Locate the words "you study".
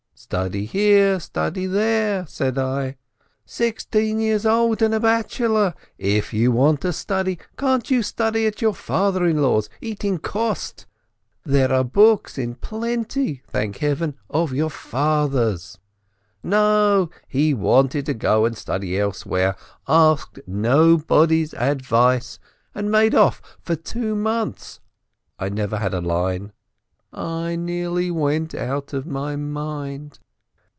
7.89-8.45